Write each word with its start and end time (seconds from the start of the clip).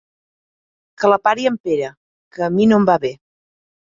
Que 1.03 1.11
la 1.11 1.19
pari 1.27 1.45
en 1.49 1.59
Pere, 1.67 1.89
que 2.37 2.45
a 2.47 2.49
mi 2.57 2.67
no 2.73 2.81
em 2.81 2.89
va 2.91 2.97
bé. 3.05 3.13